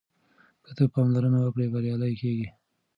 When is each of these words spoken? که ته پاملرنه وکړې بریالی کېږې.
که 0.63 0.71
ته 0.77 0.83
پاملرنه 0.93 1.39
وکړې 1.41 1.71
بریالی 1.73 2.13
کېږې. 2.21 2.47